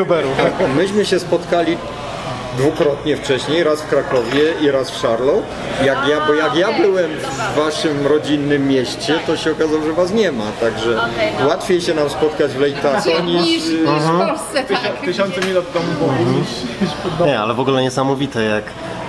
[0.00, 0.32] youtuberów.
[0.76, 1.76] Myśmy się spotkali
[2.58, 5.42] dwukrotnie wcześniej, raz w Krakowie i raz w Charlotte.
[5.84, 7.10] Jak ja, bo jak ja byłem
[7.52, 11.00] w waszym rodzinnym mieście, to się okazało, że was nie ma, także
[11.40, 11.46] no.
[11.46, 13.62] łatwiej się nam spotkać w Lejtaco Niż, niż...
[13.64, 15.00] niż w Polsce, tak.
[15.04, 16.48] Tysiące mil od domu było niż,
[16.82, 17.26] niż pod domem.
[17.34, 18.64] Nie, ale w ogóle niesamowite, jak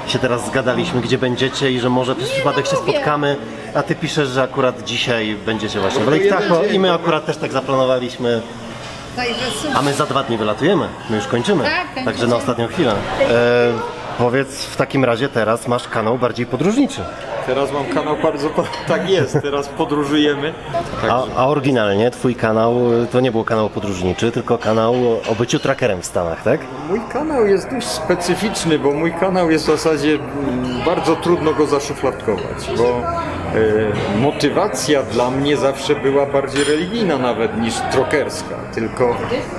[0.07, 2.91] się teraz zgadaliśmy, gdzie będziecie i że może przez przypadek się mówię.
[2.91, 3.35] spotkamy,
[3.73, 6.79] a ty piszesz, że akurat dzisiaj będziecie właśnie w No Lake jeden Tahoe dzień, i
[6.79, 8.41] my akurat też tak zaplanowaliśmy,
[9.17, 9.77] Także super.
[9.77, 12.91] a my za dwa dni wylatujemy, my już kończymy, Tak, także na ostatnią chwilę.
[12.91, 17.01] E, powiedz w takim razie teraz masz kanał bardziej podróżniczy,
[17.47, 18.49] Teraz mam kanał bardzo...
[18.87, 20.53] Tak jest, teraz podróżujemy.
[21.09, 22.75] a, a oryginalnie twój kanał
[23.11, 24.93] to nie był kanał podróżniczy, tylko kanał
[25.31, 26.59] o byciu trackerem w Stanach, tak?
[26.89, 30.19] mój kanał jest dość specyficzny, bo mój kanał jest w zasadzie
[30.85, 37.73] bardzo trudno go zaszufladkować, bo e, motywacja dla mnie zawsze była bardziej religijna nawet niż
[37.91, 39.15] trokerska, tylko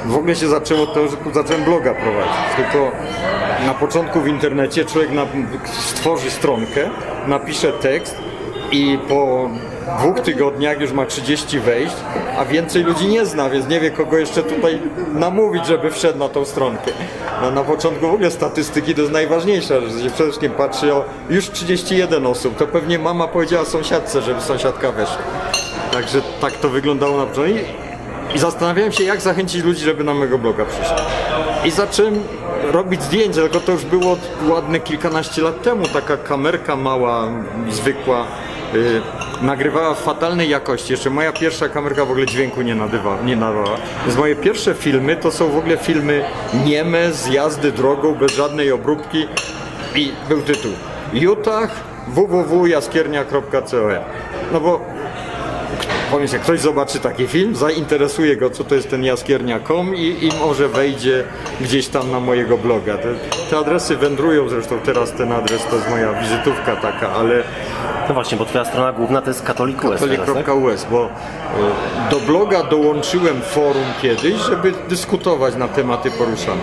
[0.06, 2.92] w ogóle się zaczęło to, że zacząłem bloga prowadzić, tylko
[3.66, 5.10] na początku w internecie człowiek
[5.64, 6.90] stworzy stronkę,
[7.26, 8.16] napisze tekst
[8.73, 9.50] i po
[9.98, 11.95] dwóch tygodniach już ma 30 wejść,
[12.38, 14.80] a więcej ludzi nie zna, więc nie wie kogo jeszcze tutaj
[15.12, 16.90] namówić, żeby wszedł na tą stronkę.
[17.42, 19.12] No, na początku w ogóle statystyki to jest
[19.80, 24.40] że się przede wszystkim patrzy o już 31 osób, to pewnie mama powiedziała sąsiadce, żeby
[24.40, 25.22] sąsiadka weszła.
[25.93, 27.65] Także tak to wyglądało na początku.
[28.34, 30.96] I- zastanawiałem się, jak zachęcić ludzi, żeby na mojego bloga przyszli.
[31.65, 32.22] I zacząłem
[32.62, 34.16] robić zdjęcia, tylko to już było
[34.48, 35.84] ładne kilkanaście lat temu.
[35.92, 37.28] Taka kamerka mała,
[37.70, 38.26] zwykła,
[38.74, 39.02] y,
[39.42, 40.92] nagrywała w fatalnej jakości.
[40.92, 43.76] Jeszcze moja pierwsza kamerka w ogóle dźwięku nie, nadywa, nie nadawała.
[44.06, 46.24] Więc moje pierwsze filmy to są w ogóle filmy
[46.66, 49.28] nieme, z jazdy drogą, bez żadnej obróbki.
[49.95, 50.72] I był tytuł
[51.12, 51.70] Utah
[52.09, 53.43] www.jaskiernia.com
[54.52, 54.80] No bo
[56.10, 60.30] Pomyśl, jak ktoś zobaczy taki film, zainteresuje go, co to jest ten jaskiernia.com i, i
[60.40, 61.24] może wejdzie
[61.60, 62.98] gdzieś tam na mojego bloga.
[62.98, 63.09] Te,
[63.50, 67.42] te adresy wędrują, zresztą teraz ten adres to jest moja wizytówka taka, ale
[68.09, 70.27] No właśnie, bo twoja strona główna to jest Katolik US teraz, tak?
[70.27, 76.62] katolik.us, bo y, do bloga dołączyłem forum kiedyś, żeby dyskutować na tematy poruszane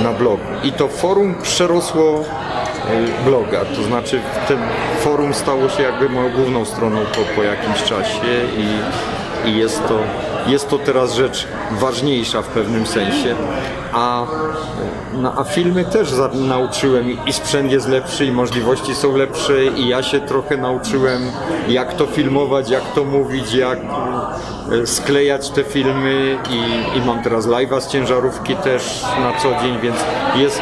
[0.00, 0.42] y, na blogu.
[0.64, 2.24] I to forum przerosło
[3.24, 4.58] bloga, to znaczy ten
[5.00, 8.20] forum stało się jakby moją główną stroną po, po jakimś czasie
[8.58, 9.98] i, i jest, to,
[10.46, 13.34] jest to teraz rzecz ważniejsza w pewnym sensie.
[13.92, 14.24] A,
[15.14, 19.88] no, a filmy też za, nauczyłem i- sprzęt jest lepszy i możliwości są lepsze i
[19.88, 21.22] ja się trochę nauczyłem
[21.68, 23.78] jak to filmować, jak to mówić, jak
[24.72, 29.78] y, sklejać te filmy i, i mam teraz live'a z ciężarówki też na co dzień,
[29.82, 29.96] więc
[30.36, 30.60] jest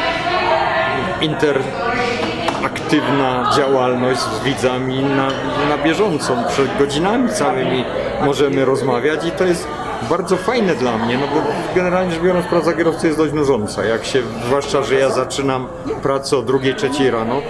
[2.85, 5.27] interaktywna działalność z widzami na,
[5.69, 6.37] na bieżąco.
[6.49, 7.85] Przed godzinami całymi
[8.25, 9.67] możemy rozmawiać i to jest
[10.09, 11.41] bardzo fajne dla mnie, no bo
[11.75, 13.85] generalnie rzecz biorąc praca kierowcy jest dość nużąca.
[13.85, 15.67] Jak się, zwłaszcza, że ja zaczynam
[16.03, 17.41] pracę o drugiej, trzeciej rano,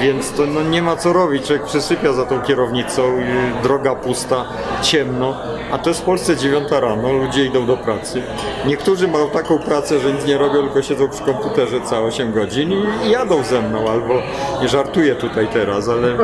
[0.00, 1.46] więc to no, nie ma co robić.
[1.46, 4.44] Człowiek przysypia za tą kierownicą, i droga pusta,
[4.82, 5.36] ciemno,
[5.72, 8.22] a to jest w Polsce dziewiąta rano, ludzie idą do pracy.
[8.66, 12.72] Niektórzy mają taką pracę, że nic nie robią, tylko siedzą przy komputerze całe 8 godzin
[12.72, 14.22] i, jadą ze mną, albo
[14.62, 16.16] nie żartuję tutaj teraz, ale,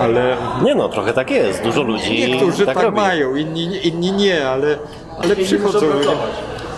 [0.00, 2.96] ale Nie no, trochę tak jest, dużo ludzi niektórzy tak, robi.
[2.96, 4.78] mają, inni, inni nie, ale,
[5.18, 6.10] ale przychodzą ludzie,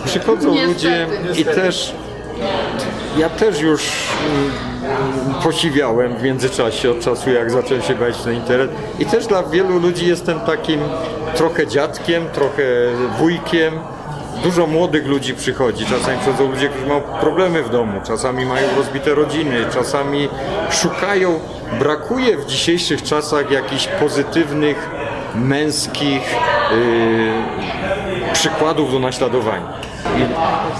[0.05, 1.41] przychodzą ludzie Niestety.
[1.41, 1.93] i też
[3.17, 3.81] ja też już
[4.29, 4.51] mm,
[5.43, 8.71] posiwiałem w międzyczasie od czasu jak zacząłem się bawić na internet.
[8.99, 10.79] I też dla wielu ludzi jestem takim
[11.35, 12.63] trochę dziadkiem, trochę
[13.19, 13.73] wujkiem.
[14.43, 19.15] Dużo młodych ludzi przychodzi, czasami przychodzą ludzie, którzy mają problemy w domu, czasami mają rozbite
[19.15, 20.29] rodziny, czasami
[20.71, 21.39] szukają,
[21.79, 24.89] brakuje w dzisiejszych czasach jakichś pozytywnych,
[25.35, 26.35] męskich
[26.71, 29.86] yy, przykładów do naśladowania.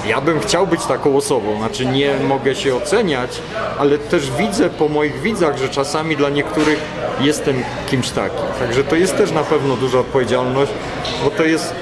[0.08, 3.42] Ja bym chciał być taką osobą, znaczy nie mogę się oceniać,
[3.80, 6.80] ale też widzę po moich widzach, że czasami dla niektórych
[7.20, 8.40] jestem kimś takim.
[8.60, 10.72] Także to jest też na pewno duża odpowiedzialność,
[11.24, 11.76] bo to jest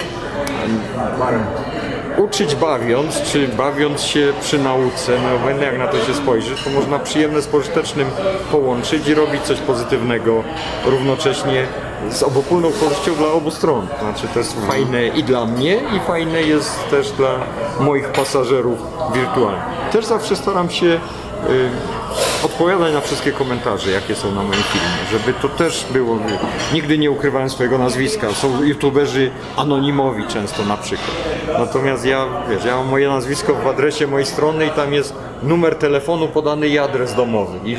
[2.18, 7.00] uczyć bawiąc, czy bawiąc się przy nauce, no jak na to się spojrzy, to można
[7.00, 8.08] przyjemne z pożytecznym
[8.52, 10.44] połączyć i robić coś pozytywnego
[10.86, 11.68] równocześnie
[12.12, 13.88] z obopólną korzyścią dla obu stron.
[14.02, 17.30] Znaczy to jest fajne i dla mnie i fajne jest też dla
[17.80, 18.80] moich pasażerów
[19.14, 19.64] wirtualnych.
[19.92, 21.00] Też zawsze staram się y,
[22.46, 26.18] odpowiadać na wszystkie komentarze, jakie są na moim filmie, żeby to też było.
[26.74, 28.34] Nigdy nie ukrywałem swojego nazwiska.
[28.34, 31.12] Są youtuberzy anonimowi często na przykład.
[31.60, 35.14] Natomiast ja, wiesz, ja mam moje nazwisko w adresie mojej strony i tam jest
[35.44, 37.60] numer telefonu podany i adres domowy.
[37.66, 37.78] I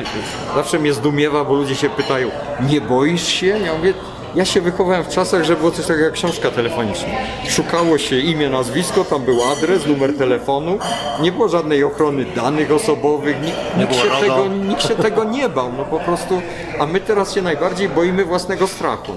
[0.55, 2.31] zawsze mnie zdumiewa, bo ludzie się pytają,
[2.69, 3.47] nie boisz się?
[3.47, 3.95] Ja mówię,
[4.37, 7.09] ja się wychowałem w czasach, że było coś takiego jak książka telefoniczna.
[7.49, 10.79] Szukało się imię, nazwisko, tam był adres, numer telefonu.
[11.21, 14.21] Nie było żadnej ochrony danych osobowych, nikt, nikt, się, RODO.
[14.21, 15.73] tego, nikt się tego nie bał.
[15.73, 16.43] No po prostu,
[16.81, 19.13] a my teraz się najbardziej boimy własnego strachu.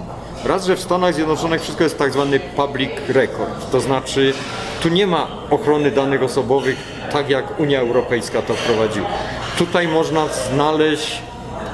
[0.46, 4.34] Raz, że w Stanach Zjednoczonych wszystko jest tak zwany public record, to znaczy
[4.82, 9.08] tu nie ma ochrony danych osobowych tak jak Unia Europejska to wprowadziła.
[9.58, 11.22] Tutaj można znaleźć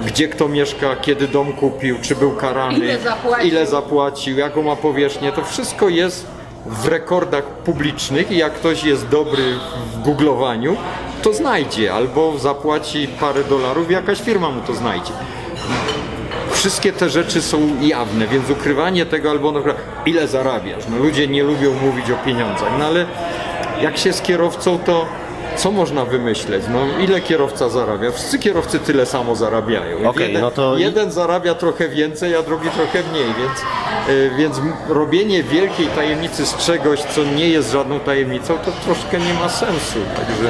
[0.06, 3.47] gdzie kto mieszka, kiedy dom kupił, czy był karany, Ile zapłacił.
[3.47, 5.31] ile zapłacił, jaką ma powierzchnię.
[5.31, 6.27] To wszystko jest
[6.65, 9.44] w rekordach publicznych i jak ktoś jest dobry
[9.94, 10.77] w googlowaniu,
[11.21, 15.12] to znajdzie albo zapłaci parę dolarów i jakaś firma mu to znajdzie.
[16.51, 20.83] Wszystkie te rzeczy są jawne, więc ukrywanie tego albo na przykład ile zarabiasz.
[20.89, 23.06] No ludzie nie lubią mówić o pieniądzach, no ale
[23.81, 25.06] jak się z kierowcą, to
[25.57, 26.63] co można wymyśleć?
[26.74, 28.12] No ile kierowca zarabia?
[28.12, 30.10] Wszyscy kierowcy tyle samo zarabiają.
[30.10, 33.60] Okej, jeden, no to- jeden zarabia trochę więcej, a drugi trochę mniej, więc,
[34.38, 39.34] więc m- robienie wielkiej tajemnicy z czegoś, co nie jest żadną tajemnicą, to troszkę nie
[39.34, 40.00] ma sensu.
[40.16, 40.44] Także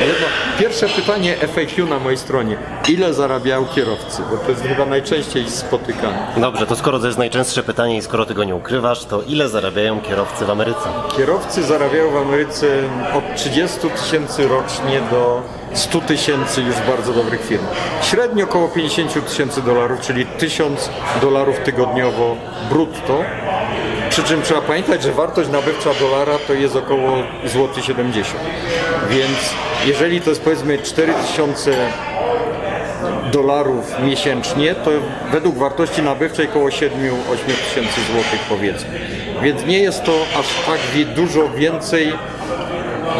[0.00, 0.26] jedno,
[0.58, 2.56] pierwsze pytanie FAQ na mojej stronie.
[2.88, 4.22] Ile zarabiają kierowcy?
[4.30, 6.26] Bo to jest chyba najczęściej spotykane.
[6.36, 10.00] Dobrze, to skoro to jest najczęstsze pytanie i skoro tego nie ukrywasz, to ile zarabiają
[10.00, 10.88] kierowcy w Ameryce?
[11.16, 12.66] Kierowcy zarabiają w Ameryce
[13.14, 15.42] od 30 tysięcy rocznie do
[15.76, 17.74] 100 tysięcy już bardzo dobrych firmach.
[18.02, 20.90] Średnio około 50 tysięcy dolarów, czyli 1000
[21.20, 22.36] dolarów tygodniowo
[22.70, 23.24] brutto.
[24.10, 28.44] Przy czym trzeba pamiętać, że wartość nabywcza dolara to jest około złoty 70.
[29.10, 29.54] Więc
[29.86, 31.76] jeżeli to jest powiedzmy 4000
[33.32, 34.90] dolarów miesięcznie, to
[35.32, 36.90] według wartości nabywczej około 7-8
[37.68, 38.90] tysięcy złotych powiedzmy.
[39.42, 40.78] Więc nie jest to aż tak
[41.14, 42.12] dużo więcej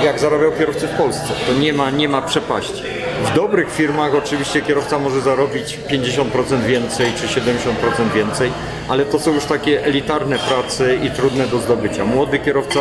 [0.05, 1.29] jak zarabiał kierowcy w Polsce.
[1.47, 2.83] To nie ma, nie ma przepaści.
[3.25, 8.51] W dobrych firmach oczywiście kierowca może zarobić 50% więcej czy 70% więcej,
[8.89, 12.05] ale to są już takie elitarne prace i trudne do zdobycia.
[12.05, 12.81] Młody kierowca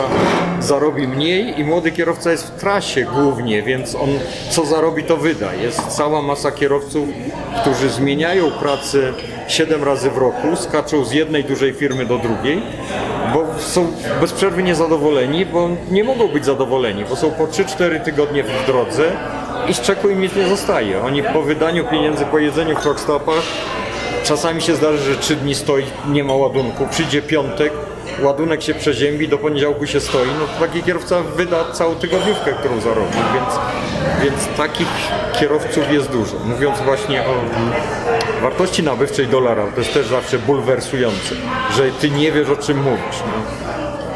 [0.60, 4.10] zarobi mniej i młody kierowca jest w trasie głównie, więc on
[4.50, 5.54] co zarobi to wyda.
[5.54, 7.10] Jest cała masa kierowców,
[7.62, 9.14] którzy zmieniają pracę
[9.48, 12.62] 7 razy w roku, skaczą z jednej dużej firmy do drugiej,
[13.34, 13.88] bo są
[14.22, 19.12] bez przerwy niezadowoleni, bo nie mogą być zadowoleni, bo są po 3-4 tygodnie w drodze
[19.70, 21.02] i z czeku im nic nie zostaje.
[21.02, 23.44] Oni po wydaniu pieniędzy, po jedzeniu w truckstopach,
[24.24, 27.74] czasami się zdarzy, że 3 dni stoi, nie ma ładunku, przyjdzie piątek,
[28.22, 32.80] ładunek się przeziębi, do poniedziałku się stoi, no to taki kierowca wyda całą tygodniówkę, którą
[32.82, 33.60] zarobił, więc,
[34.24, 34.88] więc takich
[35.40, 36.36] kierowców jest dużo.
[36.46, 37.34] Mówiąc właśnie o
[38.42, 41.36] wartości nabywczej dolara, to jest też zawsze bulwersujące,
[41.78, 43.24] że ty nie wiesz o czym mówisz.
[43.26, 43.66] No.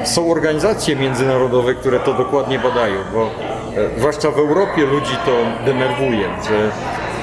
[0.06, 5.32] Są organizacje międzynarodowe, które to dokładnie badają, bo e, zwłaszcza w Europie ludzi to
[5.66, 6.72] denerwuje, że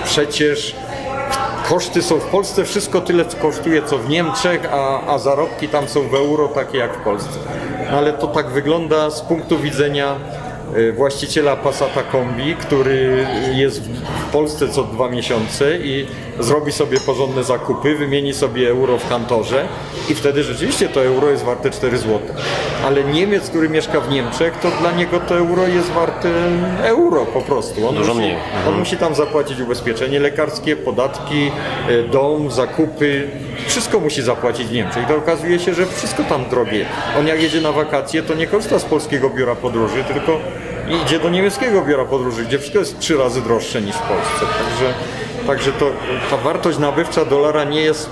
[0.04, 0.76] przecież
[1.68, 6.08] koszty są w Polsce wszystko tyle kosztuje co w Niemczech, a, a zarobki tam są
[6.08, 7.38] w euro takie jak w Polsce.
[7.90, 10.16] No ale to tak wygląda z punktu widzenia
[10.74, 13.82] e, właściciela Passata Kombi, który jest
[14.28, 16.06] w Polsce co dwa miesiące i
[16.40, 19.68] zrobi sobie porządne zakupy, wymieni sobie euro w kantorze
[20.08, 22.18] i wtedy rzeczywiście to euro jest warte 4 zł.
[22.84, 26.28] Ale Niemiec, który mieszka w Niemczech, to dla niego to euro jest warte
[26.82, 27.88] euro po prostu.
[27.88, 28.36] On Dużo musi, mniej.
[28.68, 31.50] on musi tam zapłacić ubezpieczenie lekarskie, podatki,
[31.88, 33.28] e, dom, zakupy.
[33.66, 35.04] Wszystko musi zapłacić w Niemczech.
[35.04, 36.86] I to okazuje się, że wszystko tam drogie.
[37.18, 40.38] On jak jedzie na wakacje, to nie korzysta z polskiego biura podróży, tylko
[41.04, 44.40] idzie do niemieckiego biura podróży, gdzie wszystko jest trzy razy droższe niż w Polsce.
[44.40, 44.94] Także,
[45.46, 45.90] także to,
[46.30, 48.10] ta wartość nabywcza dolara nie jest,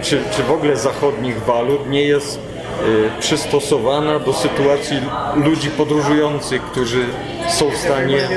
[0.00, 5.00] e, czy, czy w ogóle zachodnich walut, nie jest e, przystosowana do sytuacji
[5.36, 7.04] ludzi podróżujących, którzy
[7.48, 8.28] są w stanie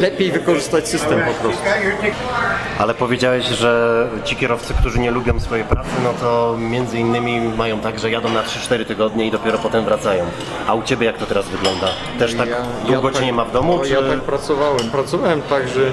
[0.00, 1.64] lepiej wykorzystać system po prostu.
[2.78, 7.80] Ale powiedziałeś, że ci kierowcy, którzy nie lubią swojej pracy, no to między innymi mają
[7.80, 10.24] tak, że jadą na 3-4 tygodnie i dopiero potem wracają.
[10.66, 11.86] A u Ciebie jak to teraz wygląda?
[12.18, 12.48] Też tak
[12.86, 13.76] długo Cię nie ma w domu?
[13.76, 13.90] no, czy...
[13.90, 14.90] Ja tak pracowałem.
[14.90, 15.92] Pracowałem tak, że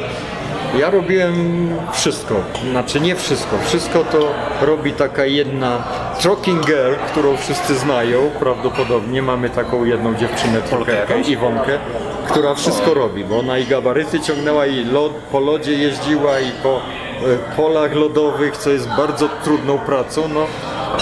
[0.79, 2.35] ja robiłem wszystko.
[2.71, 3.57] Znaczy nie wszystko.
[3.65, 5.83] Wszystko to robi taka jedna
[6.19, 9.21] trucking girl, którą wszyscy znają prawdopodobnie.
[9.21, 11.29] Mamy taką jedną dziewczynę, jakąś?
[11.29, 11.79] Iwonkę,
[12.27, 16.77] która wszystko robi, bo ona i gabaryty ciągnęła i lod, po lodzie jeździła i po
[16.77, 20.27] e, polach lodowych, co jest bardzo trudną pracą.
[20.33, 20.41] No,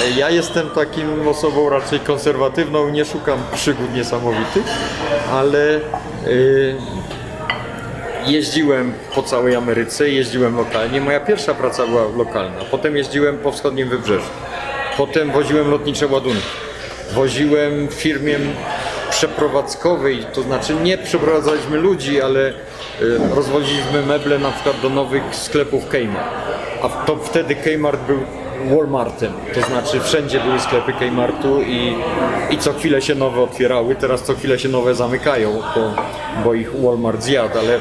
[0.04, 4.64] e, ja jestem takim osobą raczej konserwatywną, nie szukam przygód niesamowitych,
[5.32, 5.80] ale
[6.28, 6.76] y,
[8.26, 11.02] jeździłem po całej Ameryce, jeździłem lokalnie.
[11.02, 12.60] Moja pierwsza praca była lokalna.
[12.72, 14.30] Potem jeździłem po wschodnim wybrzeżu.
[14.98, 16.48] Potem woziłem lotnicze ładunki.
[17.14, 18.40] Woziłem w firmie
[19.10, 22.54] przeprowadzkowej, to znaczy nie przeprowadzaliśmy ludzi, ale y,
[23.36, 26.28] rozwoziliśmy meble na przykład do nowych sklepów Kmart.
[26.84, 28.20] A to wtedy Kmart był
[28.76, 29.34] Walmartem.
[29.54, 31.96] To znaczy wszędzie były sklepy Kmartu i,
[32.50, 35.94] i co chwilę się nowe otwierały, teraz co chwilę się nowe zamykają, bo,
[36.44, 37.80] bo ich Walmart zjadł, ale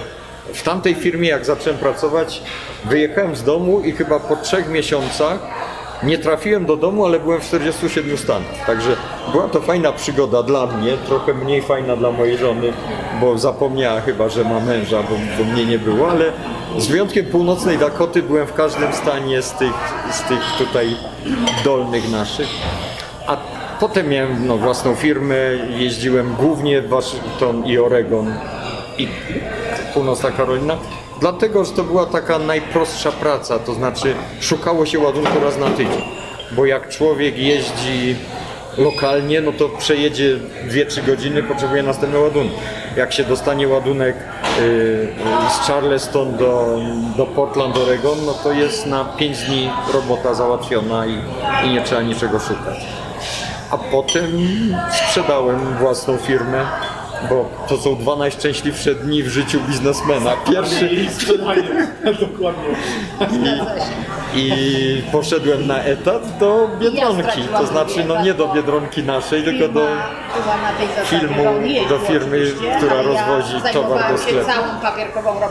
[0.55, 2.43] w tamtej firmie jak zacząłem pracować,
[2.85, 5.39] wyjechałem z domu i chyba po trzech miesiącach
[6.03, 8.67] nie trafiłem do domu, ale byłem w 47 stanach.
[8.67, 8.97] Także
[9.33, 12.73] była to fajna przygoda dla mnie, trochę mniej fajna dla mojej żony,
[13.21, 16.33] bo zapomniała chyba, że ma męża, bo, bo mnie nie było, ale
[16.79, 19.73] z wyjątkiem północnej Dakoty byłem w każdym stanie z tych,
[20.13, 20.97] z tych tutaj
[21.65, 22.49] dolnych naszych.
[23.27, 23.37] A
[23.81, 25.37] potem miałem no, własną firmę,
[25.79, 28.35] jeździłem głównie w Waszyngton i Oregon
[28.99, 29.09] i
[29.95, 30.77] północna Karolina.
[31.21, 36.03] Dlatego, że to była taka najprostsza praca, to znaczy szukało się ładunku raz na tydzień.
[36.53, 38.17] Bo jak człowiek jeździ
[38.79, 42.53] lokalnie, no to przejedzie 2-3 godziny, potrzebuje następny ładunek.
[42.97, 44.17] Jak się dostanie ładunek
[44.61, 45.09] y,
[45.51, 46.79] z Charleston do,
[47.17, 51.19] do Portland, Oregon, no to jest na 5 dni robota załatwiona i,
[51.67, 52.87] i nie trzeba niczego szukać.
[53.71, 54.31] A potem
[54.93, 56.67] sprzedałem własną firmę,
[57.29, 60.31] bo to są dwa najszczęśliwsze dni w życiu biznesmena.
[60.51, 61.09] Pierwszy I.
[62.21, 62.77] Dokładnie.
[64.35, 67.43] i poszedłem na etat do Biedronki.
[67.59, 69.87] To znaczy, no nie do Biedronki naszej, tylko do
[71.05, 71.45] filmu,
[71.89, 72.47] do firmy,
[72.77, 74.51] która ja rozwozi towar do sklepu.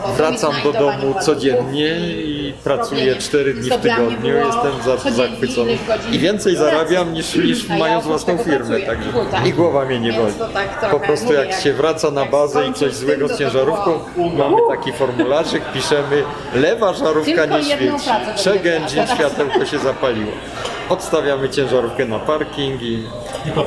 [0.08, 4.34] i Wracam do domu codziennie i pracuję 4 dni w tygodniu.
[4.36, 5.78] Jestem za, zachwycony.
[6.12, 8.80] I więcej zarabiam niż, niż mając własną firmę.
[8.80, 9.10] Także
[9.46, 10.34] i głowa mnie nie boli.
[10.54, 14.92] Tak Po prostu jak się wraca na bazę i coś złego z ciężarówką, mamy taki
[14.92, 16.22] formularzyk, piszemy
[16.54, 19.06] lewa żarówka nie świeci, miała.
[19.14, 20.32] światełko się zapaliło.
[20.90, 22.94] Odstawiamy ciężarówkę na parking i
[23.46, 23.64] I po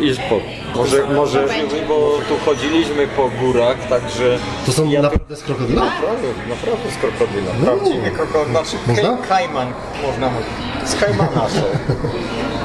[0.00, 0.40] i, spoko.
[0.76, 1.46] Może, może,
[1.88, 5.84] bo tu chodziliśmy po górach, także To są naprawdę z krokodyla?
[5.84, 7.52] naprawdę, naprawdę z krokodyla.
[7.64, 9.16] Prawdziwy krokodyl, znaczy Można?
[9.16, 9.72] kaj, kajman,
[10.06, 10.48] można mówić.
[10.84, 11.62] Z kajmana są.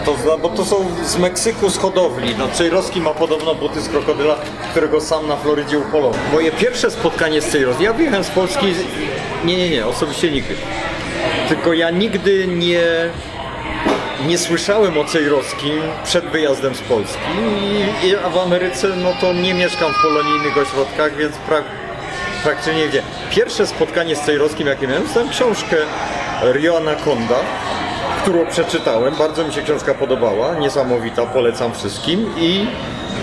[0.06, 2.36] To, bo to są z Meksyku z hodowli.
[2.38, 4.36] No, Czejrowski ma podobno buty z krokodyla,
[4.72, 6.20] którego sam na Florydzie upolował.
[6.34, 8.66] Moje pierwsze spotkanie z Czejrowskim, ja wyjechałem z Polski,
[9.46, 10.54] nie, nie, nie, osobiście nigdy.
[11.50, 12.82] Tylko ja nigdy nie,
[14.28, 17.20] nie słyszałem o Cejrowskim przed wyjazdem z Polski,
[18.04, 21.64] I, a w Ameryce no to nie mieszkam w polonijnych ośrodkach, więc pra,
[22.44, 23.02] praktycznie nie.
[23.30, 25.76] Pierwsze spotkanie z Cejrowskim, jakie miałem, dostałem książkę
[26.54, 27.36] Rio Anaconda,
[28.22, 29.16] którą przeczytałem.
[29.16, 32.34] Bardzo mi się książka podobała, niesamowita, polecam wszystkim.
[32.38, 32.68] I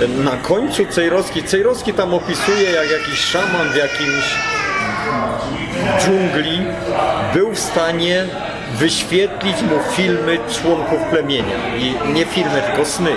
[0.09, 4.25] na końcu Cejrowski, Cejrowski tam opisuje, jak jakiś szaman w jakimś
[6.01, 6.67] dżungli
[7.35, 8.25] był w stanie
[8.83, 11.77] wyświetlić mu filmy członków plemienia.
[11.79, 13.11] I nie filmy, tylko sny.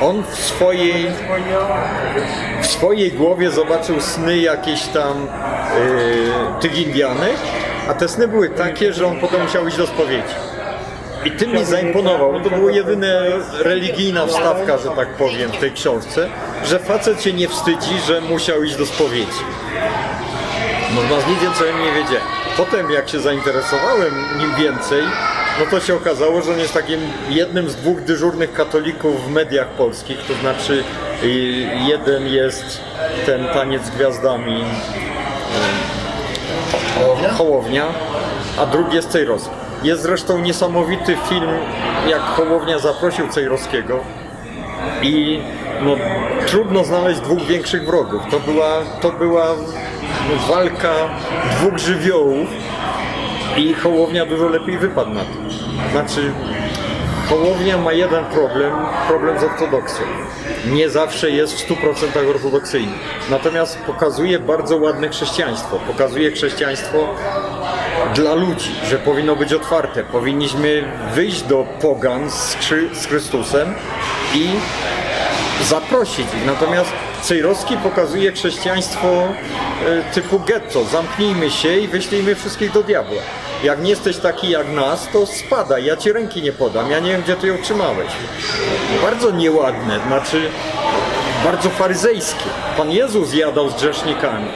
[0.00, 1.06] On w swojej,
[2.62, 5.26] w swojej głowie zobaczył sny jakieś tam
[5.86, 7.36] yy, tych Indianek,
[7.88, 10.34] a te sny były takie, że on potem musiał iść do spowiedzi.
[11.24, 12.40] I tym mi zaimponował.
[12.40, 13.06] To była jedyna
[13.58, 16.28] religijna wstawka, że tak powiem, w tej książce,
[16.64, 19.42] że facet się nie wstydzi, że musiał iść do spowiedzi.
[20.94, 22.41] Można nic więcej nie wiedziałem.
[22.56, 25.02] Potem jak się zainteresowałem nim więcej,
[25.60, 29.68] no to się okazało, że on jest takim jednym z dwóch dyżurnych katolików w mediach
[29.68, 30.84] polskich, to znaczy
[31.22, 31.26] y,
[31.86, 32.80] jeden jest
[33.26, 34.64] ten taniec z gwiazdami
[37.24, 37.84] y, Hołownia,
[38.58, 39.50] a drugi jest Cejrowski.
[39.82, 41.50] Jest zresztą niesamowity film,
[42.08, 44.00] jak Hołownia zaprosił Cejrowskiego
[45.02, 45.40] i
[45.80, 45.96] no,
[46.46, 48.22] trudno znaleźć dwóch większych wrogów.
[48.30, 49.46] To była, to była
[50.48, 50.94] walka
[51.50, 52.48] dwóch żywiołów
[53.56, 55.20] i Hołownia dużo lepiej wypadł na.
[55.92, 56.32] Znaczy,
[57.28, 58.72] Hołownia ma jeden problem,
[59.08, 60.06] problem z ortodoksją.
[60.66, 62.92] Nie zawsze jest w 100% ortodoksyjny.
[63.30, 65.78] Natomiast pokazuje bardzo ładne chrześcijaństwo.
[65.86, 66.98] Pokazuje chrześcijaństwo
[68.14, 70.04] dla ludzi, że powinno być otwarte.
[70.04, 73.74] Powinniśmy wyjść do pogan z Chrystusem
[74.34, 74.48] i
[75.60, 76.46] zaprosić ich.
[76.46, 76.90] Natomiast
[77.22, 80.84] Cejrowski pokazuje chrześcijaństwo e, typu getto.
[80.84, 83.22] Zamknijmy się i wyślijmy wszystkich do diabła.
[83.64, 87.12] Jak nie jesteś taki jak nas, to spadaj, ja ci ręki nie podam, ja nie
[87.12, 88.12] wiem gdzie ty ją trzymałeś.
[89.02, 90.50] Bardzo nieładne, znaczy
[91.44, 92.44] bardzo faryzejskie.
[92.76, 94.48] Pan Jezus jadał z grzesznikami.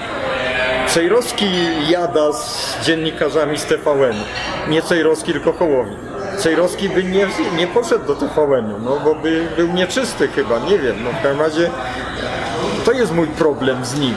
[0.89, 1.47] Cejrowski
[1.89, 4.17] jada z dziennikarzami z TVN.
[4.69, 5.97] Nie Cejrowski, tylko Hołowni.
[6.37, 7.27] Cejrowski by nie,
[7.57, 10.97] nie poszedł do TVN-u, no bo by był nieczysty chyba, nie wiem.
[11.05, 11.71] No w każdym razie
[12.85, 14.15] to jest mój problem z nim.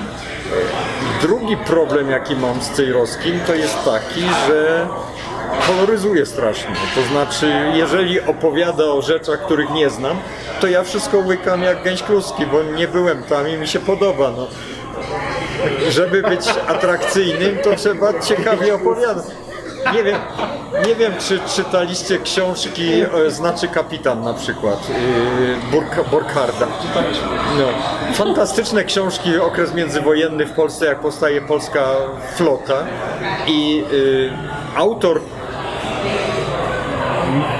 [1.21, 4.87] Drugi problem, jaki mam z Cejrowskim, to jest taki, że
[5.67, 6.75] koloryzuje strasznie.
[6.95, 10.17] To znaczy, jeżeli opowiada o rzeczach, których nie znam,
[10.61, 14.31] to ja wszystko łykam jak gęś kluski, bo nie byłem tam i mi się podoba.
[14.37, 14.47] No
[15.89, 19.25] żeby być atrakcyjnym, to trzeba ciekawie opowiadać.
[19.93, 20.17] Nie wiem,
[20.87, 26.67] Nie wiem, czy czytaliście książki e, Znaczy Kapitan na przykład yy, Burka, Borkharda.
[27.57, 28.13] No.
[28.13, 31.85] Fantastyczne książki, okres międzywojenny w Polsce, jak powstaje polska
[32.35, 32.85] flota
[33.47, 34.31] i yy,
[34.75, 35.21] autor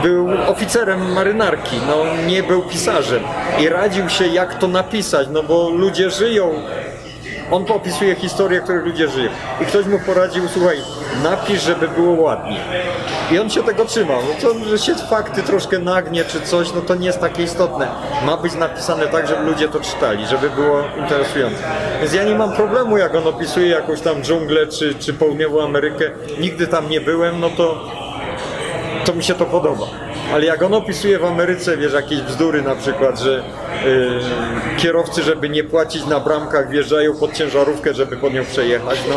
[0.03, 3.23] był oficerem marynarki, no nie był pisarzem
[3.59, 6.51] i radził się jak to napisać, no bo ludzie żyją.
[7.51, 9.29] On opisuje historie, których ludzie żyją.
[9.61, 10.77] I ktoś mu poradził, słuchaj,
[11.23, 12.59] napisz, żeby było ładnie.
[13.31, 14.19] I on się tego trzymał.
[14.21, 17.87] No to, że się fakty troszkę nagnie czy coś, no to nie jest takie istotne.
[18.25, 21.63] Ma być napisane tak, żeby ludzie to czytali, żeby było interesujące.
[21.99, 26.11] Więc ja nie mam problemu, jak on opisuje jakąś tam dżunglę czy, czy południową Amerykę.
[26.39, 27.91] Nigdy tam nie byłem, no to
[29.05, 29.85] to mi się to podoba.
[30.33, 33.43] Ale jak on opisuje w Ameryce, wiesz, jakieś bzdury na przykład, że
[33.85, 34.19] y,
[34.77, 39.15] kierowcy, żeby nie płacić na bramkach, wjeżdżają pod ciężarówkę, żeby po nią przejechać, no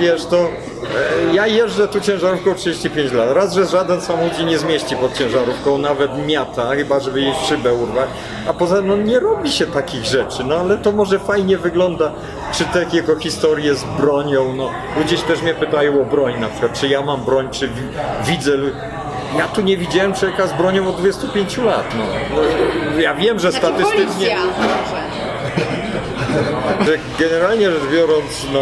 [0.00, 3.32] wiesz, to y, ja jeżdżę tu ciężarówką 35 lat.
[3.32, 8.08] Raz, że żaden samochód nie zmieści pod ciężarówką, nawet miata, chyba żeby jej szybę urwać,
[8.48, 12.12] a poza no, nie robi się takich rzeczy, no ale to może fajnie wygląda,
[12.52, 16.80] czy te jego historie z bronią, no ludzie też mnie pytają o broń na przykład,
[16.80, 17.82] czy ja mam broń, czy wi-
[18.26, 18.52] widzę
[19.38, 21.94] ja tu nie widziałem człowieka z bronią od 25 lat.
[21.96, 22.40] No.
[23.00, 24.36] Ja wiem, że Znaczy statystycznie,
[26.86, 28.60] że generalnie rzecz biorąc, no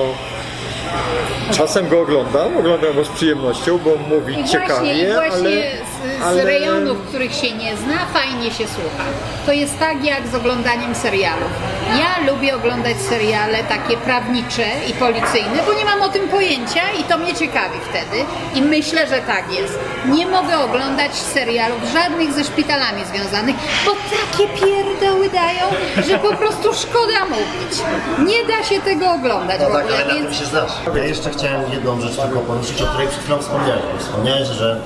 [1.50, 5.93] czasem go oglądam, oglądam go z przyjemnością, bo mówi I właśnie, i ciekawie, właśnie ale,
[6.18, 9.04] z, ale rejonów, których się nie zna, fajnie się słucha.
[9.46, 11.50] To jest tak jak z oglądaniem serialów.
[11.98, 17.04] Ja lubię oglądać seriale takie prawnicze i policyjne, bo nie mam o tym pojęcia i
[17.04, 18.24] to mnie ciekawi wtedy.
[18.54, 19.78] I myślę, że tak jest.
[20.06, 23.56] Nie mogę oglądać serialów żadnych ze szpitalami związanych,
[23.86, 25.66] bo takie pierdoły dają,
[26.08, 27.78] że po prostu szkoda mówić.
[28.18, 30.72] Nie da się tego oglądać No tak, ale na więc tym się znasz.
[30.96, 33.82] Ja jeszcze chciałem jedną rzecz tylko poruszyć, o której przed chwilą wspomniałeś.
[33.98, 34.80] Wspomniałeś, że,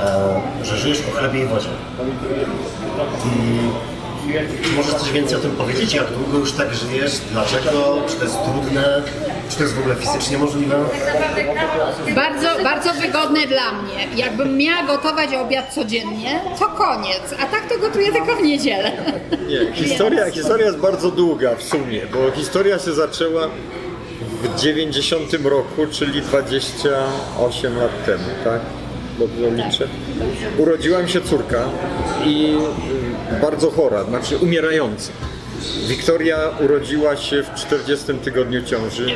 [0.00, 1.68] e, że żyjesz po chlebie i wodzie.
[3.24, 5.94] I czy możesz coś więcej o tym powiedzieć?
[5.94, 7.12] Jak długo już tak żyjesz?
[7.32, 7.96] Dlaczego?
[8.08, 9.02] Czy to jest trudne?
[9.50, 10.84] Czy to jest w ogóle fizycznie możliwe?
[12.14, 14.08] Bardzo, bardzo wygodne dla mnie.
[14.16, 17.34] Jakbym miała gotować obiad codziennie, to koniec.
[17.40, 18.92] A tak to gotuję tylko w niedzielę.
[19.48, 23.48] nie, historia, historia jest bardzo długa w sumie, bo historia się zaczęła
[24.42, 28.60] w 90 roku, czyli 28 lat temu, tak?
[29.18, 29.88] Dobrze liczę.
[30.58, 31.64] Urodziła mi się córka
[32.24, 32.56] i
[33.32, 35.12] y, bardzo chora, znaczy umierająca.
[35.88, 39.06] Wiktoria urodziła się w 40 tygodniu ciąży.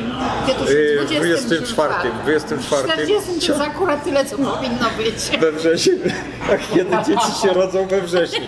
[0.47, 2.83] W w 24, 24.
[2.93, 5.41] 40 to akurat tyle, co powinno być.
[5.41, 5.93] we wrześniu,
[6.49, 8.47] tak kiedy dzieci się rodzą we wrześniu.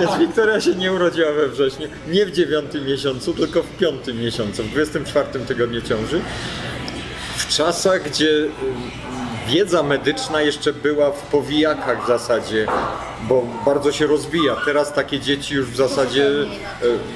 [0.00, 4.62] Więc Wiktoria się nie urodziła we wrześniu, nie w dziewiątym miesiącu, tylko w piątym miesiącu,
[4.62, 6.20] w 24 tygodniu ciąży.
[7.36, 8.28] W czasach, gdzie
[9.46, 12.66] wiedza medyczna jeszcze była w powijakach w zasadzie,
[13.28, 14.56] bo bardzo się rozwija.
[14.64, 16.46] Teraz takie dzieci już w zasadzie y,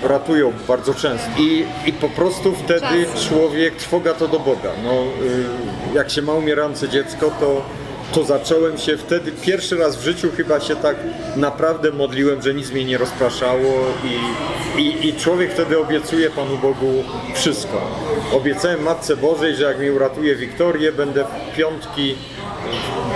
[0.03, 1.31] ratują bardzo często.
[1.39, 4.71] I, i po prostu wtedy człowiek trwoga to do Boga.
[4.85, 7.63] No, y, jak się ma umierające dziecko, to
[8.13, 10.97] to zacząłem się wtedy, pierwszy raz w życiu chyba się tak
[11.37, 17.05] naprawdę modliłem, że nic mnie nie rozpraszało i, i, i człowiek wtedy obiecuje Panu Bogu
[17.35, 17.91] wszystko.
[18.33, 21.25] Obiecałem Matce Bożej, że jak mi uratuje Wiktorię, będę
[21.57, 22.15] piątki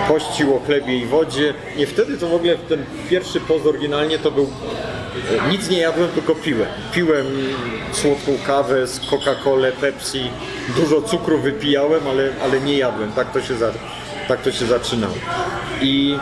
[0.07, 1.53] pościł o chlebie i wodzie.
[1.77, 4.49] Nie wtedy to w ogóle ten pierwszy post oryginalnie to był
[5.49, 6.67] nic nie jadłem, tylko piłem.
[6.93, 7.25] Piłem
[7.91, 10.29] słodką kawę z Coca-Colę, Pepsi,
[10.75, 13.11] dużo cukru wypijałem, ale, ale nie jadłem.
[13.11, 13.71] Tak to się, za,
[14.27, 15.13] tak to się zaczynało.
[15.81, 16.17] I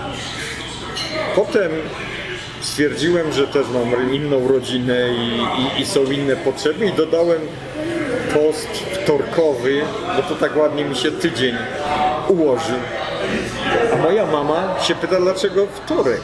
[1.36, 1.72] potem
[2.62, 7.40] stwierdziłem, że też mam inną rodzinę i, i, i są inne potrzeby i dodałem
[8.34, 9.82] post wtorkowy,
[10.18, 11.56] bo to tak ładnie mi się tydzień
[12.28, 12.78] ułożył.
[13.94, 16.22] A moja mama się pyta, dlaczego wtorek,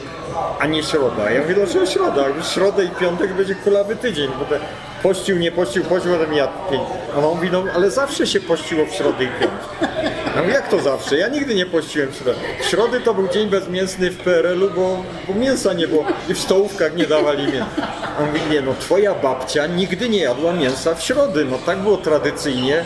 [0.60, 1.32] a nie środa.
[1.32, 2.24] Ja mówię, dlaczego środa?
[2.42, 4.32] W środę i piątek będzie kulawy tydzień.
[4.40, 4.60] Bo te
[5.04, 6.84] pościł, nie pościł, pościł, potem jadł pięć.
[7.14, 9.90] A mama mówi, no ale zawsze się pościło w środę i piątek.
[10.36, 11.18] Ja mówię, jak to zawsze?
[11.18, 12.40] Ja nigdy nie pościłem w środę.
[12.62, 16.40] W środy to był dzień bezmięsny w PRL-u, bo, bo mięsa nie było i w
[16.40, 17.66] stołówkach nie dawali mięsa.
[18.20, 21.46] A mówi, nie no, twoja babcia nigdy nie jadła mięsa w środy.
[21.46, 22.86] No tak było tradycyjnie.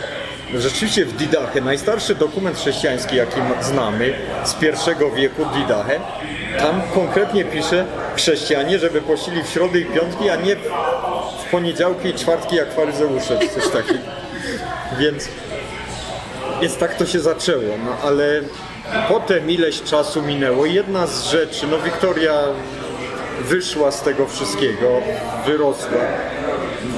[0.54, 6.00] Rzeczywiście w Didache, najstarszy dokument chrześcijański, jaki znamy z pierwszego wieku Didache,
[6.58, 7.84] tam konkretnie pisze
[8.16, 10.56] chrześcijanie, żeby pościli w środy i piątki, a nie
[11.54, 14.04] poniedziałki i czwartki jak faryzeusze, czy coś takiego.
[14.98, 15.28] Więc,
[16.60, 18.40] więc tak to się zaczęło, no ale
[19.08, 20.66] potem ileś czasu minęło.
[20.66, 22.34] Jedna z rzeczy, no Wiktoria
[23.40, 25.00] wyszła z tego wszystkiego,
[25.46, 26.00] wyrosła.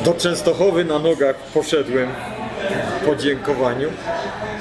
[0.05, 2.09] Do Częstochowy na nogach poszedłem
[3.07, 3.89] podziękowaniu.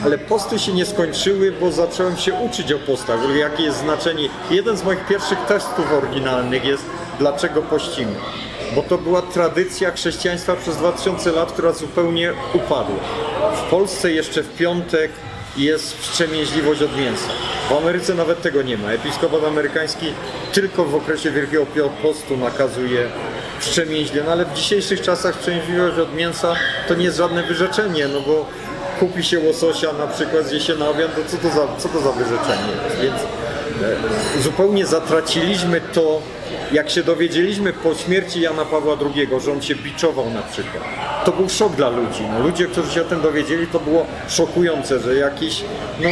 [0.05, 4.29] Ale posty się nie skończyły, bo zacząłem się uczyć o postach, jakie jest znaczenie.
[4.51, 6.85] Jeden z moich pierwszych testów oryginalnych jest
[7.19, 8.15] dlaczego pościmy.
[8.75, 12.99] Bo to była tradycja chrześcijaństwa przez 2000 lat, która zupełnie upadła.
[13.55, 15.11] W Polsce jeszcze w piątek
[15.57, 17.27] jest wstrzemięźliwość od mięsa.
[17.69, 18.91] W Ameryce nawet tego nie ma.
[18.91, 20.05] Episkopat amerykański
[20.53, 23.07] tylko w okresie Wielkiego Postu nakazuje
[23.59, 26.55] wstrzemięźle, no ale w dzisiejszych czasach wstrzemięźliwość od mięsa
[26.87, 28.45] to nie jest żadne wyrzeczenie, no bo
[28.99, 32.01] kupi się łososia na przykład, zje się na obiad, to co to za, co to
[32.01, 32.73] za wyrzeczenie?
[33.01, 33.15] Więc
[34.39, 36.21] e, zupełnie zatraciliśmy to,
[36.71, 40.83] jak się dowiedzieliśmy po śmierci Jana Pawła II, że on się biczował na przykład.
[41.25, 42.23] To był szok dla ludzi.
[42.31, 45.63] No, ludzie, którzy się o tym dowiedzieli, to było szokujące, że jakiś,
[45.99, 46.09] no,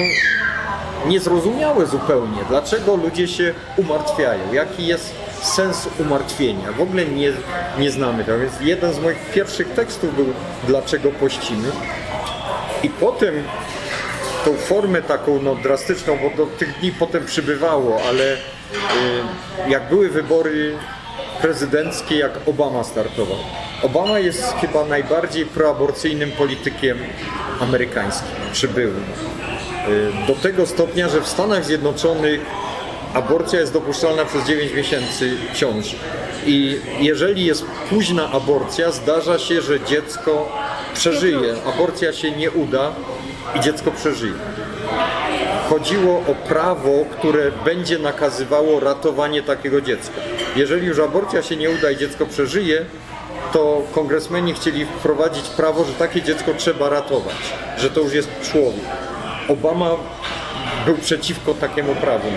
[1.08, 6.72] niezrozumiałe zupełnie, dlaczego ludzie się umartwiają, jaki jest sens umartwienia.
[6.72, 7.32] W ogóle nie,
[7.80, 10.26] nie znamy tego, więc jeden z moich pierwszych tekstów był
[10.68, 11.68] Dlaczego pościmy.
[12.84, 13.44] I potem
[14.46, 18.38] tą formę taką no, drastyczną, bo do tych dni potem przybywało, ale
[19.68, 20.76] jak były wybory
[21.42, 23.38] prezydenckie, jak Obama startował.
[23.82, 26.98] Obama jest chyba najbardziej proaborcyjnym politykiem
[27.60, 29.04] amerykańskim, przybyłym.
[30.24, 32.42] Y, Do tego stopnia, że w Stanach Zjednoczonych
[33.14, 35.96] aborcja jest dopuszczalna przez 9 miesięcy ciąży.
[36.46, 40.52] I jeżeli jest późna aborcja, zdarza się, że dziecko
[40.94, 41.56] przeżyje.
[41.76, 42.92] Aborcja się nie uda
[43.56, 44.34] i dziecko przeżyje.
[45.70, 50.22] Chodziło o prawo, które będzie nakazywało ratowanie takiego dziecka.
[50.56, 52.86] Jeżeli już aborcja się nie uda i dziecko przeżyje,
[53.54, 57.36] to kongresmeni chcieli wprowadzić prawo, że takie dziecko trzeba ratować,
[57.78, 58.86] że to już jest człowiek.
[59.48, 59.90] Obama
[60.86, 62.28] był przeciwko takiemu prawu.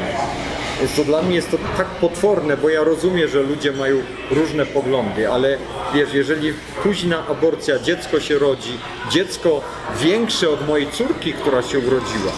[0.96, 3.96] To dla mnie jest to tak potworne, bo ja rozumiem, że ludzie mają
[4.30, 5.58] różne poglądy, ale
[5.94, 8.78] wiesz, jeżeli późna aborcja, dziecko się rodzi,
[9.10, 9.60] dziecko
[10.00, 12.32] większe od mojej córki, która się urodziła,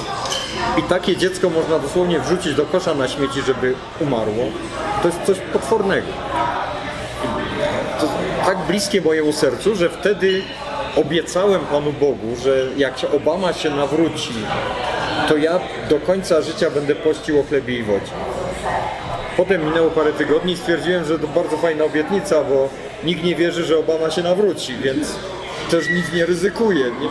[0.79, 4.45] i takie dziecko można dosłownie wrzucić do kosza na śmieci, żeby umarło,
[5.03, 6.07] to jest coś potwornego
[8.01, 8.09] to
[8.47, 10.43] tak bliskie mojemu sercu, że wtedy
[10.97, 14.33] obiecałem Panu Bogu, że jak się Obama się nawróci,
[15.29, 18.13] to ja do końca życia będę pościł o chlebie i wodzie.
[19.37, 22.69] Potem minęło parę tygodni i stwierdziłem, że to bardzo fajna obietnica, bo
[23.05, 25.15] nikt nie wierzy, że Obama się nawróci, więc
[25.71, 26.85] też nic nie ryzykuję.
[26.85, 27.09] Nie?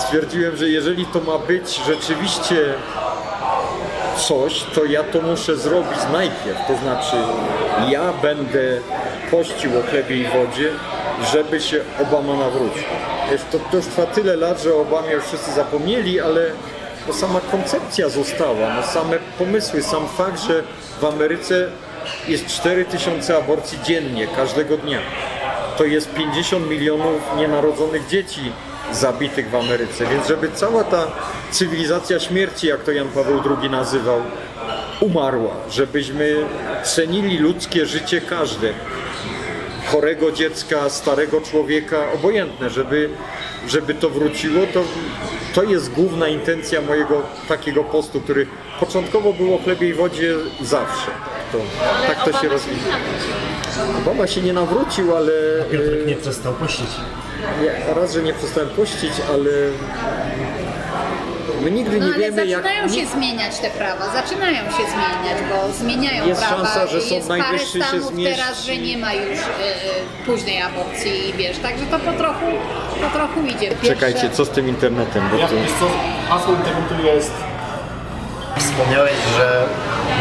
[0.00, 2.74] Stwierdziłem, że jeżeli to ma być rzeczywiście
[4.28, 6.66] coś, to ja to muszę zrobić najpierw.
[6.66, 7.16] To znaczy,
[7.88, 8.80] ja będę
[9.30, 10.70] pościł o chlebie i wodzie,
[11.32, 12.82] żeby się Obama nawrócił.
[13.52, 16.46] To, to już trwa tyle lat, że o Obamie już wszyscy zapomnieli, ale
[17.06, 20.62] to sama koncepcja została, no same pomysły, sam fakt, że
[21.00, 21.68] w Ameryce
[22.28, 24.98] jest 4000 aborcji dziennie, każdego dnia.
[25.78, 28.52] To jest 50 milionów nienarodzonych dzieci
[28.92, 30.06] zabitych w Ameryce.
[30.06, 31.06] Więc żeby cała ta
[31.50, 34.22] cywilizacja śmierci, jak to Jan Paweł II nazywał,
[35.00, 36.36] umarła, żebyśmy
[36.84, 38.72] cenili ludzkie życie każde,
[39.86, 43.10] chorego dziecka, starego człowieka, obojętne, żeby,
[43.68, 44.84] żeby to wróciło, to,
[45.54, 48.46] to jest główna intencja mojego takiego postu, który
[48.80, 51.10] początkowo było chlebie i wodzie zawsze.
[51.52, 51.58] To,
[52.06, 52.78] tak to się rozwija.
[53.98, 55.32] Obama się nie nawrócił, ale
[55.72, 56.86] Piotrek nie przestał pościć.
[57.64, 59.50] ja, raz, że nie przestałem puścić, ale
[61.60, 62.62] my nigdy No nie ale wiemy jak...
[62.62, 66.56] zaczynają się zmieniać te prawa, zaczynają się zmieniać, bo zmieniają Jest prawa.
[66.56, 68.36] szansa, że Jest Sąd parę Najwyższy się stanów zmieści.
[68.40, 72.46] teraz, że nie ma już e, e, późnej aborcji, wiesz, także to po trochu,
[73.02, 73.68] po trochu idzie.
[73.68, 75.22] Pierwsze- Czekajcie, co z tym internetem?
[75.30, 75.54] Bo Ja, to...
[75.54, 75.86] wiesz co,
[76.28, 77.32] hasło internetu jest
[78.58, 79.62] Wspomniałeś, że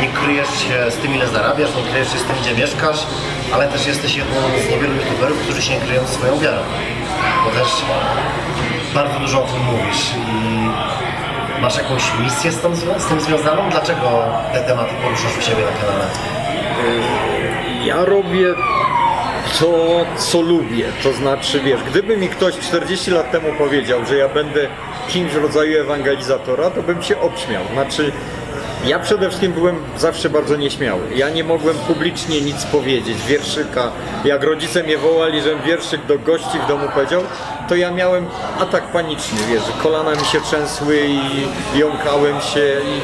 [0.02, 3.08] nie kryjesz się z tym, ile zarabiasz, nie kryjesz się z tym, gdzie mieszkasz,
[3.54, 4.36] ale też jesteś jedną
[4.68, 6.62] z niewielu youtuberów, którzy się nie kryją swoją wiarą.
[7.46, 7.70] Bo też
[8.94, 10.70] bardzo dużo o tym mówisz i
[11.62, 12.56] masz jakąś misję z
[12.98, 13.70] z tym związaną?
[13.70, 14.24] Dlaczego
[14.54, 16.06] te tematy poruszasz u siebie na kanale?
[17.86, 18.54] Ja robię
[19.60, 20.86] to, co lubię.
[21.04, 24.68] To znaczy, wiesz, gdyby mi ktoś 40 lat temu powiedział, że ja będę
[25.08, 27.64] kimś w rodzaju ewangelizatora, to bym się obśmiał.
[27.74, 28.12] Znaczy,
[28.86, 31.02] ja przede wszystkim byłem zawsze bardzo nieśmiały.
[31.16, 33.92] Ja nie mogłem publicznie nic powiedzieć, wierszyka.
[34.26, 37.22] Jak rodzice mnie wołali, żebym wierszyk do gości w domu powiedział,
[37.70, 38.26] to ja miałem
[38.60, 41.20] atak paniczny, wiesz, kolana mi się trzęsły i
[41.80, 43.02] jąkałem się i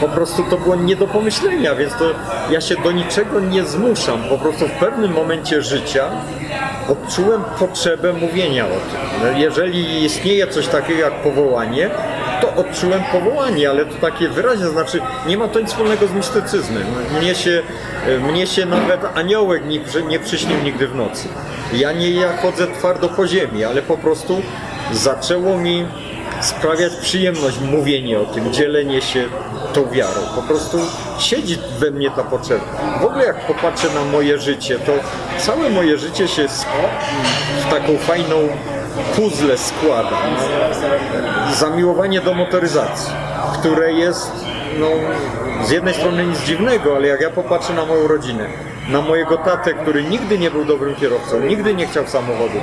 [0.00, 2.04] po prostu to było nie do pomyślenia, więc to
[2.50, 4.22] ja się do niczego nie zmuszam.
[4.28, 6.10] Po prostu w pewnym momencie życia
[6.88, 9.00] odczułem potrzebę mówienia o tym.
[9.22, 11.90] No, Jeżeli istnieje coś takiego jak powołanie,
[12.56, 16.84] odczułem powołanie, ale to takie wyraźne, znaczy nie ma to nic wspólnego z mistycyzmem.
[17.20, 17.62] Mnie się,
[18.20, 21.28] mnie się nawet aniołek nie, nie przyśnił nigdy w nocy.
[21.72, 24.42] Ja nie ja chodzę twardo po ziemi, ale po prostu
[24.92, 25.86] zaczęło mi
[26.40, 29.24] sprawiać przyjemność mówienie o tym, dzielenie się
[29.72, 30.20] tą wiarą.
[30.34, 30.78] Po prostu
[31.18, 32.64] siedzi we mnie ta potrzeba.
[33.00, 34.92] W ogóle jak popatrzę na moje życie, to
[35.38, 36.48] całe moje życie się
[37.60, 38.36] w taką fajną
[39.16, 40.16] puzzle składa.
[41.58, 43.12] Zamiłowanie do motoryzacji,
[43.60, 44.32] które jest
[44.80, 44.86] no,
[45.66, 48.46] z jednej strony nic dziwnego, ale jak ja popatrzę na moją rodzinę,
[48.88, 52.60] na mojego tatę, który nigdy nie był dobrym kierowcą, nigdy nie chciał samochodu,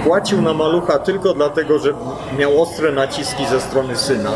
[0.00, 1.92] wpłacił na malucha tylko dlatego, że
[2.38, 4.30] miał ostre naciski ze strony syna.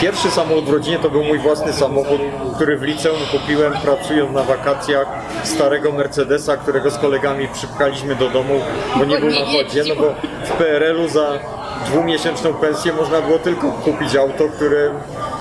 [0.00, 2.20] Pierwszy samochód w rodzinie to był mój własny samochód,
[2.54, 5.06] który w liceum kupiłem pracując na wakacjach
[5.44, 8.60] starego Mercedesa, którego z kolegami przypchaliśmy do domu,
[8.98, 10.14] bo nie był na chodzie, no bo
[10.44, 11.38] w PRL-u za
[11.86, 14.90] dwumiesięczną pensję można było tylko kupić auto, które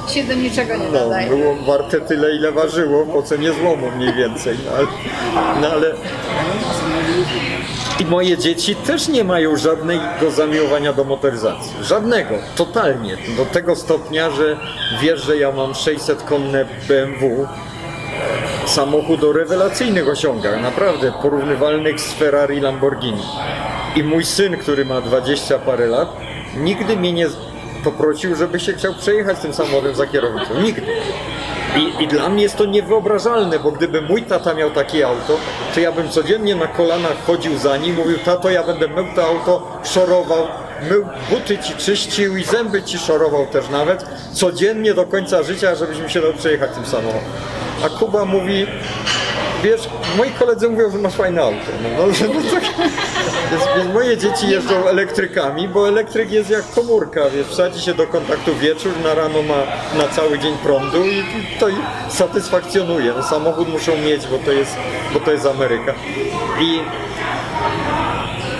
[0.07, 1.29] Się do niczego nie no, nadaje.
[1.29, 4.57] było warte tyle, ile ważyło, po cenie złomu mniej więcej.
[4.65, 4.87] No ale,
[5.61, 5.93] no ale...
[7.99, 11.71] I moje dzieci też nie mają żadnego zamiłowania do motoryzacji.
[11.81, 13.17] Żadnego, totalnie.
[13.37, 14.57] Do tego stopnia, że
[15.01, 17.47] wiesz, że ja mam 600-konne BMW,
[18.65, 23.23] samochód o rewelacyjnych osiągach, naprawdę porównywalnych z Ferrari Lamborghini.
[23.95, 26.17] I mój syn, który ma 20 parę lat,
[26.57, 27.27] nigdy mnie nie
[27.83, 30.61] poprosił, żeby się chciał przejechać tym samochodem za kierownicą.
[30.61, 30.81] Nigdy.
[31.75, 35.37] I, I dla mnie jest to niewyobrażalne, bo gdyby mój tata miał takie auto,
[35.73, 39.25] to ja bym codziennie na kolanach chodził za nim, mówił, tato, ja będę mył to
[39.25, 40.47] auto, szorował,
[40.89, 46.09] mył buty ci czyścił i zęby ci szorował też nawet, codziennie do końca życia, żebyśmy
[46.09, 47.29] się dał przejechać tym samochodem.
[47.85, 48.67] A Kuba mówi,
[49.63, 51.57] wiesz, moi koledzy mówią, że masz fajne auto.
[51.83, 52.63] No dobrze, no tak.
[53.93, 58.91] Moje dzieci jeżdżą elektrykami, bo elektryk jest jak komórka, wiesz, wsadzi się do kontaktu wieczór,
[59.03, 59.57] na rano ma
[60.03, 61.23] na cały dzień prądu i
[61.53, 61.77] i to ich
[62.09, 63.13] satysfakcjonuje.
[63.17, 64.75] No, samochód muszą mieć, bo to jest,
[65.13, 65.93] bo to jest Ameryka.
[66.61, 66.79] I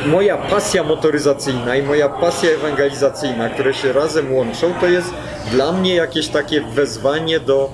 [0.05, 5.13] moja pasja motoryzacyjna i moja pasja ewangelizacyjna, które się razem łączą, to jest
[5.51, 7.69] dla mnie jakieś takie wezwanie do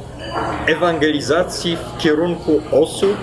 [0.67, 3.17] ewangelizacji w kierunku osób,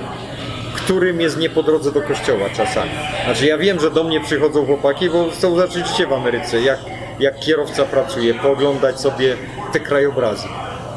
[0.77, 2.91] którym jest nie po drodze do kościoła czasami.
[3.25, 6.79] Znaczy ja wiem, że do mnie przychodzą chłopaki, bo chcą zacząć życie w Ameryce, jak,
[7.21, 9.37] jak kierowca pracuje, pooglądać sobie
[9.73, 10.49] te krajobrazy.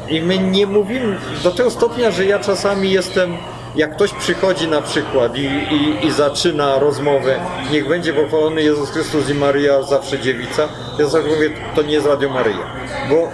[0.08, 3.36] I my nie mówimy do tego stopnia, że ja czasami jestem,
[3.76, 7.40] jak ktoś przychodzi na przykład i, i, i zaczyna rozmowę,
[7.72, 10.68] niech będzie pochwalony Jezus Chrystus i Maryja, zawsze dziewica,
[10.98, 12.66] ja zawsze mówię, to nie jest Radio Maryja,
[13.10, 13.28] bo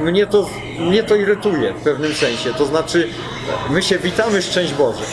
[0.00, 0.46] mnie to,
[0.82, 3.08] mnie to irytuje w pewnym sensie, to znaczy
[3.70, 5.04] my się witamy, szczęść Boże.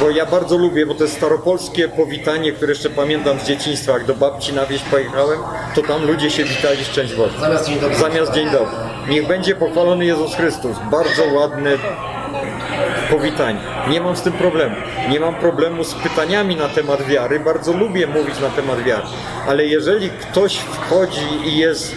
[0.00, 4.04] Bo ja bardzo lubię, bo to jest staropolskie powitanie, które jeszcze pamiętam z dzieciństwa, jak
[4.04, 5.38] do babci na wieś pojechałem,
[5.74, 7.40] to tam ludzie się witali szczęść Boże.
[7.40, 7.96] Zamiast dzień dobry.
[7.96, 8.76] Zamiast dzień dobry.
[9.08, 10.76] Niech będzie pochwalony Jezus Chrystus.
[10.90, 11.70] Bardzo ładne
[13.10, 13.60] powitanie.
[13.90, 14.76] Nie mam z tym problemu.
[15.10, 17.40] Nie mam problemu z pytaniami na temat wiary.
[17.40, 19.02] Bardzo lubię mówić na temat wiary.
[19.46, 21.94] Ale jeżeli ktoś wchodzi i jest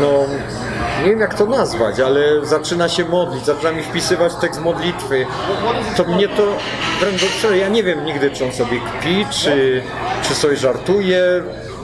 [0.00, 0.26] no
[1.02, 5.26] nie wiem jak to nazwać, ale zaczyna się modlić, zaczyna mi wpisywać tekst modlitwy,
[5.96, 6.42] to mnie to
[7.00, 7.56] wręcz odczuje.
[7.56, 9.82] Ja nie wiem nigdy, czy on sobie kpi, czy,
[10.28, 11.22] czy sobie żartuje.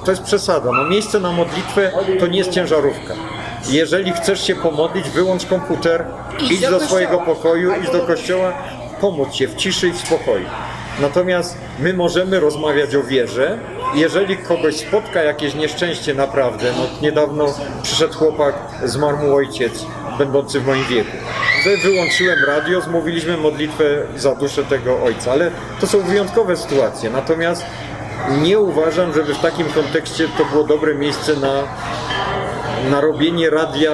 [0.05, 0.73] To jest przesada.
[0.73, 3.15] No miejsce na modlitwę to nie jest ciężarówka.
[3.69, 6.05] Jeżeli chcesz się pomodlić, wyłącz komputer,
[6.41, 8.53] Idź idź do do swojego pokoju, idź do kościoła,
[9.01, 10.47] pomódl się w ciszy i w spokoju.
[11.01, 13.59] Natomiast my możemy rozmawiać o wierze.
[13.94, 19.87] Jeżeli kogoś spotka jakieś nieszczęście naprawdę, no niedawno przyszedł chłopak, zmarł mu ojciec,
[20.18, 21.16] będący w moim wieku.
[21.83, 23.85] Wyłączyłem radio, zmówiliśmy modlitwę
[24.16, 27.11] za duszę tego ojca, ale to są wyjątkowe sytuacje.
[27.11, 27.66] Natomiast
[28.42, 31.62] nie uważam, żeby w takim kontekście to było dobre miejsce na
[32.90, 33.92] na robienie radia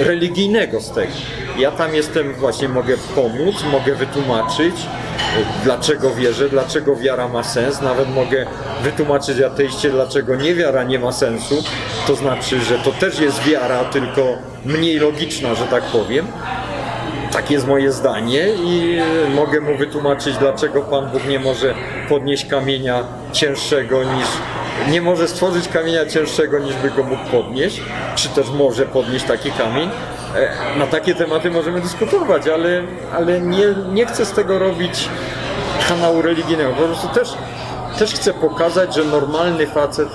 [0.00, 1.12] religijnego z tego.
[1.60, 4.74] Ja tam jestem, właśnie mogę pomóc, mogę wytłumaczyć,
[5.64, 8.46] dlaczego wierzę, dlaczego wiara ma sens, nawet mogę
[8.82, 11.62] wytłumaczyć ateiście, dlaczego niewiara nie ma sensu,
[12.06, 14.22] to znaczy, że to też jest wiara, tylko
[14.64, 16.26] mniej logiczna, że tak powiem.
[17.32, 18.98] Tak jest moje zdanie i
[19.34, 21.74] mogę mu wytłumaczyć, dlaczego Pan Bóg nie może
[22.08, 24.26] podnieść kamienia cięższego niż.
[24.90, 27.82] Nie może stworzyć kamienia cięższego niż by go mógł podnieść,
[28.14, 29.90] czy też może podnieść taki kamień.
[30.36, 32.82] E, Na takie tematy możemy dyskutować, ale,
[33.16, 35.08] ale nie, nie chcę z tego robić
[35.88, 36.72] kanału religijnego.
[36.72, 37.34] Po prostu też,
[37.98, 40.08] też chcę pokazać, że normalny facet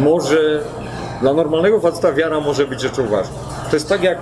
[0.00, 0.60] może.
[1.20, 3.36] Dla normalnego faceta wiara może być rzeczą ważną.
[3.70, 4.18] To jest tak jak